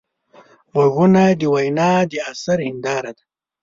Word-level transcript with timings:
غوږونه 0.73 1.23
د 1.39 1.41
وینا 1.53 1.91
د 2.09 2.11
اثر 2.31 2.57
هنداره 2.67 3.11
ده 3.17 3.23